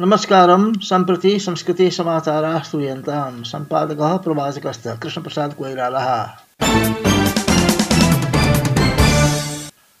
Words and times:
नमस्कार 0.00 0.48
संप्रति 0.78 1.38
संस्कृति 1.40 1.90
समाचाराः 1.90 2.62
श्रूयन्तां 2.62 3.42
सम्पादकः, 3.42 4.16
प्रवाचकश्च 4.16 4.82
कृष्णप्रसाद 5.02 5.54
कोइरालः। 5.54 6.26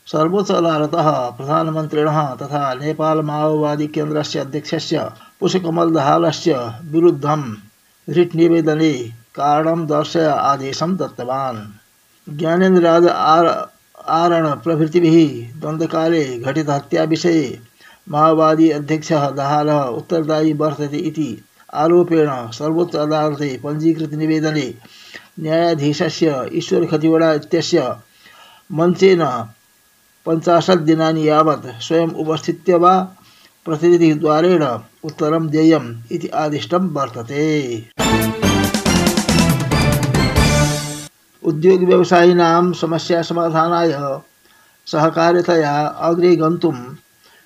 सर्वोच्च 0.06 0.50
अदालतः 0.50 1.10
प्रधानमन्त्रिणः 1.10 2.34
तथा 2.34 2.74
नेपाल 2.74 3.22
माओवादी 3.22 3.86
केन्द्रस्य 3.86 4.38
अध्यक्षस्य 4.38 5.10
पुष्पकमल 5.40 5.90
दहालस्य 5.90 6.72
विरुद्धं 6.84 7.56
रिट् 8.08 8.36
निवेदने 8.36 8.92
कारणं 9.34 9.86
दर्शय 9.86 10.26
आदेशं 10.26 10.96
दत्तवान्। 10.96 12.36
ज्ञानेन्द्रराज 12.38 13.06
आर 13.06 13.72
आरण 14.08 14.50
प्रभृतिभिः 14.50 15.60
द्वन्द्वकाले 15.60 16.38
घटितहत्याविषये 16.38 17.67
माओवादी 18.10 18.70
अध्यक्षः 18.70 19.28
दहालः 19.30 19.82
उत्तरदायी 19.98 20.52
वर्तते 20.52 20.96
इति 21.08 21.28
आरोपेण 21.74 22.28
सर्वोच्च 22.52 22.94
अदालते 22.96 23.48
पञ्जीकृतनिवेदने 23.64 24.66
न्यायाधीशस्य 25.40 26.46
ईश्वर 26.58 26.86
खतिवडा 26.86 27.32
इत्यस्य 27.32 27.94
मञ्चेन 28.72 29.22
पञ्चाशत् 30.26 30.86
दिनानि 30.86 31.28
यावत् 31.28 31.66
स्वयम् 31.86 32.14
उपस्थित्य 32.22 32.76
वा 32.76 32.94
प्रतिनिधिद्वारेण 33.66 34.64
उत्तरं 35.04 35.48
देयम् 35.48 35.94
इति 36.12 36.28
आदिष्टं 36.42 36.88
वर्तते। 36.94 37.44
उद्योगव्यवसायिनां 41.42 42.72
समस्यासमाधानाय 42.72 43.92
सहकारितया 44.86 45.74
अग्रे 46.08 46.34
गन्तुं 46.36 46.74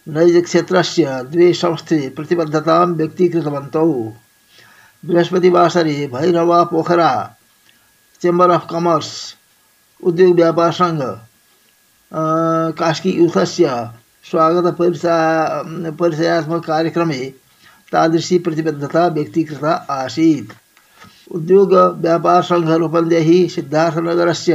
नैजक्षेत्रस्य 0.06 1.22
द्वे 1.30 1.52
संस्थे 1.54 2.08
प्रतिबद्धतां 2.16 2.86
व्यक्तीकृतवन्तौ। 2.96 3.90
बृहस्पतिवासरे 5.02 5.94
Bhairahawa 6.14 6.62
Pokhara, 6.64 7.12
chamber 8.22 8.50
of 8.50 8.66
commerce, 8.70 9.10
उद्योग 10.00 10.34
व्यापार 10.36 10.72
संघ 10.72 11.02
कास्कीयूथस्य 12.78 13.66
स्वागतपरिचया 14.30 15.18
परिचयात्मककार्यक्रमे 16.00 17.22
तादृशी 17.92 18.38
प्रतिबद्धता 18.38 19.06
व्यक्तीकृता 19.06 19.72
आसीत्। 19.90 20.52
उद्योगव्यापारसङ्घरूपन्देः 21.34 23.28
सिद्धार्थनगरस्य 23.48 24.54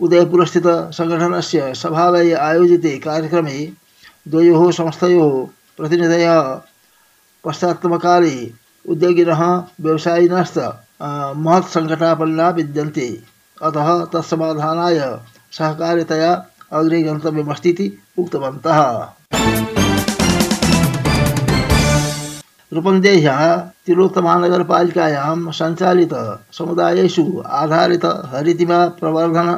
उदयपुरस्थितसङ्घटनस्य 0.00 1.72
सभालये 1.74 2.32
आयोजिते 2.32 2.98
कार्यक्रमे 2.98 3.58
द्वयोः 4.28 4.70
संस्थयोः 4.70 5.34
प्रतिनिधयः 5.76 6.40
पश्चात्तमकाले 7.44 8.36
उद्योगिनः 8.88 9.42
व्यवसायिनश्च 9.80 10.58
महत्सङ्कटापन्ना 11.36 12.48
विद्यन्ते। 12.48 13.06
अतः 13.62 13.88
तत्समाधानाय 14.04 14.98
सहकारितया 15.52 16.32
अग्रे 16.72 17.02
गन्तव्यमस्तीति 17.02 17.86
उक्तवन्तः। 18.18 18.80
रूपन्देह्यः 22.72 23.40
तिलोत्तमानगरपालिकायां 23.86 25.38
सञ्चालित 25.52 26.14
आधारित 27.62 28.04
हरितिमा 28.32 28.78
प्रवर्धन 29.00 29.48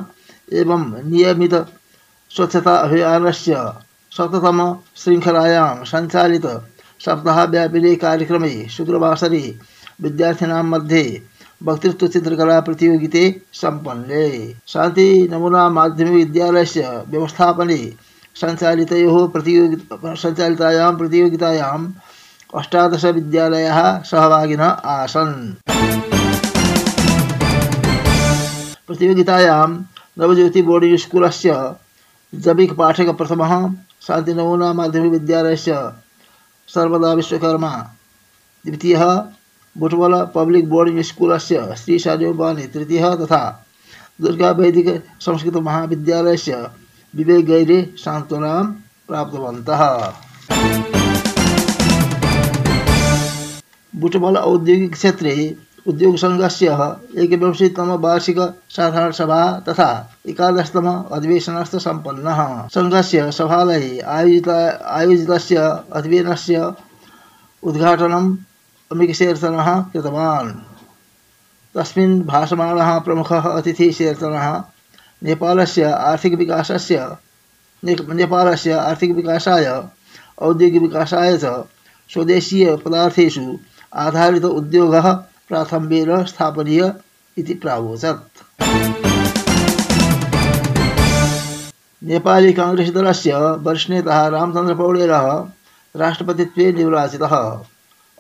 एवं 0.53 0.83
नियमित 1.11 1.55
अभियानस्य 2.69 3.55
शततम 4.19 4.61
शृङ्खलायां 4.97 5.85
सञ्चालित 5.85 6.47
सप्ताहव्यापिने 7.01 7.95
कार्यक्रमे 7.95 8.55
शुक्रवासरे 8.69 9.43
विद्यार्थिनां 10.03 10.63
मध्ये 10.65 11.03
वक्तृत्व 11.65 12.07
चित्रकला 12.07 12.59
प्रतियोगिते 12.61 13.23
सम्पन्ने। 13.53 14.27
शान्ति 14.67 15.07
नमूना 15.33 15.69
माध्यमिक 15.69 16.15
विद्यालयस्य 16.15 17.05
व्यवस्थापने 17.09 17.79
सञ्चालितयोः 18.41 19.27
प्रतियोगि 19.29 19.77
सञ्चालितायां 20.23 20.95
प्रतियोगितायाम् 20.97 21.87
अष्टादश 22.55 23.05
विद्यालयाः 23.05 23.81
सहभागिनः 24.03 24.69
आसन्। 24.95 25.35
प्रतियोगितायां 28.87 29.69
नवज्योति 30.19 30.63
बोर्डिङ्ग् 30.63 30.99
स्कूलस्य 30.99 31.75
जबिक् 32.33 32.73
पाठक 32.73 33.09
शान्तिनमूना 34.03 34.73
माध्यमिकविद्यालयस्य 34.73 35.75
सर्वदा 36.69 37.13
विश्वकर्मा। 37.13 37.71
द्वितीयः 38.65 39.05
बुटवल 39.77 40.15
पब्लिक 40.35 40.69
बोर्डिंग 40.69 41.01
स्कूल 41.03 41.37
से 41.39 41.59
श्री 41.77 41.99
साजोबानी 41.99 42.67
तृतीय 42.67 43.03
तथा 43.17 43.43
दुर्गा 44.21 44.51
वैदिक 44.51 44.89
संस्कृत 45.21 45.57
महाविद्यालय 45.63 46.37
से 46.37 46.57
विवेक 47.15 47.45
गैरे 47.47 47.79
सांत्वना 47.99 48.55
प्राप्तवंत 49.09 49.71
बुटवल 53.93 54.37
औद्योगिक 54.37 54.93
क्षेत्रे 54.93 55.35
उद्योग 55.89 56.17
संघ 56.17 56.41
से 56.51 56.67
एकविंशतितम 57.23 57.91
वार्षिक 58.01 58.39
साधारण 58.71 59.11
सभा 59.19 59.41
तथा 59.69 59.89
एकादशतम 60.29 60.89
अधिवेशन 61.13 61.63
संपन्न 61.65 62.35
संघ 62.75 62.95
सभालये 63.39 63.99
आयोजित 64.01 64.49
आयोजित 64.49 65.31
अधिवेशन 65.31 66.35
से 66.35 66.61
उद्घाटन 67.63 68.13
अमिकशेर्तनः 68.91 69.69
कृतवान्। 69.93 70.53
तस्मिन् 71.75 72.21
भाषमाणः 72.27 72.99
प्रमुखः 72.99 73.49
अतिथिशेर्तनः 73.51 74.47
नेपालस्य 75.23 75.85
आर्थिकविकासस्य 75.85 77.09
नेपालस्य 77.85 78.73
आर्थिकविकासाय 78.73 79.67
औद्योगिकविकासाय 80.49 81.37
च 81.39 81.45
स्वदेशीयपदार्थेषु 82.13 83.47
आधारित 84.05 84.45
उद्योगः 84.45 85.07
प्राथम्येन 85.49 86.25
स्थापनीय 86.25 86.93
इति 87.37 87.55
प्रावोचत्। 87.55 88.45
नेपाली 92.03 92.53
काङ्ग्रेस् 92.53 92.91
वरिष्ठनेता 93.65 94.27
रामचन्द्रपौडेलः 94.29 95.27
राष्ट्रपतित्वे 95.97 96.73
निर्वाचितः। 96.73 97.35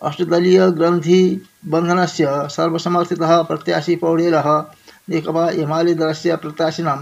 अष्टदलीय 0.02 0.70
ग्रन्थि 0.70 1.20
बन्धनस्य 1.66 2.48
सर्वसमर्थितः 2.50 3.42
प्रत्याशी 3.42 3.96
पौडेलः 3.96 4.48
नेकपा 5.10 5.48
एमाले 5.50 5.94
दलस्य 5.94 6.36
प्रत्याशिनां 6.36 6.96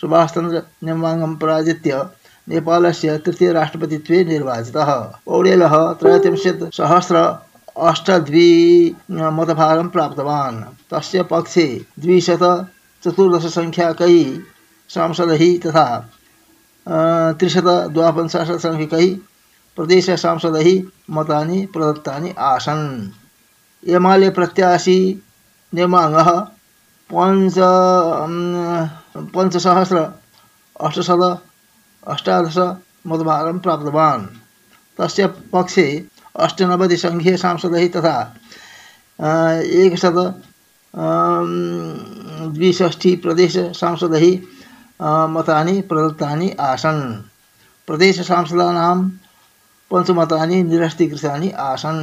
सुभाषचन्द्र 0.00 0.62
नेम्बाङ्गं 0.84 1.34
पराजित्य 1.36 2.04
नेपालस्य 2.48 3.18
तृतीयराष्ट्रपतित्वे 3.18 4.24
निर्वाचितः। 4.24 4.92
पौडेलः 5.26 5.74
त्रयोत्रिंशत् 5.92 6.64
सहस्र 6.74 7.16
अष्टद्वि 7.78 8.50
मतभारं 9.10 9.88
प्राप्तवान्। 9.88 10.62
तस्य 10.90 11.22
पक्षे 11.22 11.86
द्विशत 12.00 12.42
चतुर्दशसङ्ख्याकैः 13.04 14.40
सांसदैः 14.88 15.44
तथा 15.60 16.10
त्रिशत 17.38 17.68
द्वापञ्चाशत् 17.92 18.62
सङ्ख्यकैः 18.62 19.16
प्रदेश 19.76 20.10
सांसदैः 20.10 20.68
मतानि 21.10 21.66
प्रदत्तानि 21.66 22.34
आसन्। 22.38 23.10
एमाले 23.88 24.30
प्रत्याशी 24.30 24.98
नेमाङ्गः 25.74 26.30
पञ्च 27.12 27.54
पञ्चसहस्र, 29.34 29.98
अष्टशत, 30.80 31.42
अष्टादश 32.08 32.58
मतभारं 33.06 33.58
प्राप्तवान्। 33.58 34.26
तस्य 34.98 35.26
पक्षे 35.26 35.86
अष्टनवतिसङ्ख्यसांसदैः 36.44 37.86
तथा 37.88 38.16
एकशत 39.82 40.18
द्विषष्टिप्रदेशसांसदैः 42.56 44.26
मतानि 45.28 45.80
प्रदत्तानि 45.80 46.48
आसन्। 46.60 47.02
प्रदेशसांसदानां 47.88 48.98
पञ्चमतानि 49.90 50.62
निरस्तीकृतानि 50.62 51.48
आसन्। 51.64 52.02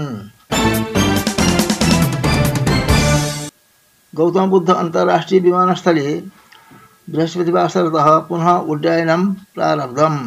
गौतम 4.14 4.50
बुद्ध 4.50 4.70
अन्तर्राष्ट्रिय 4.70 5.40
विमानस्थले 5.42 6.08
बृहस्पतिवासरतः 7.10 8.08
पुनः 8.28 8.50
उड्डयनं 8.72 9.22
प्रारब्धम्। 9.56 10.20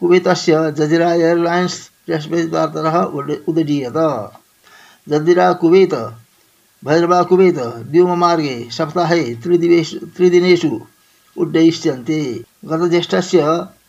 कुवेतस्य 0.00 0.52
जजिरा 0.72 1.10
एर्लैन्स् 1.30 1.78
बृहस्पतिवासरतः 2.08 2.96
उड्डीयत 3.48 3.98
जजिरा 5.08 5.52
कुवेत 5.60 5.94
भैरवा 6.82 7.22
कुवेत 7.30 7.58
व्योममार्गे 7.92 8.56
सप्ताहे 8.72 9.22
त्रिदिवेषु 9.42 9.98
त्रिदिनेषु 10.16 10.70
उड्डयिष्यन्ते। 11.36 12.20
गतज्येष्ठस्य 12.70 13.40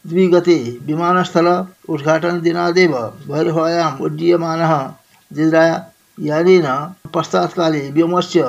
द्विगते 0.07 0.57
विमानस्थल 0.88 1.48
उद्घाटनदिनादेव 1.94 2.94
भैरवायाम् 3.30 4.01
उड्डीयमानः 4.06 4.74
जिद्रायानेन 5.31 6.68
पश्चात्काले 7.13 7.81
व्योमस्य 7.95 8.44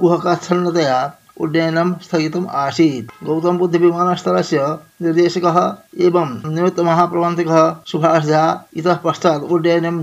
कुहकाच्छन्नतया 0.00 0.98
उड्डयनं 1.40 1.92
स्थगितम् 2.02 2.46
आसीत्। 2.62 3.10
गौतमबुद्धविमानस्थलस्य 3.24 4.58
निर्देशकः 5.02 5.58
एवं 6.06 6.28
निमित्तमहाप्रबन्धकः 6.54 7.58
सुभाष 7.86 8.24
झा 8.24 8.44
इतः 8.76 8.96
पश्चात् 9.04 9.42
उड्डयनं 9.42 10.02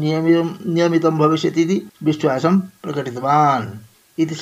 नियमितं 0.73 1.17
भविष्यति 1.17 1.61
इति 1.61 1.81
विश्वासं 2.03 2.59
प्रकटितवान्। 2.83 3.67
इति 4.19 4.35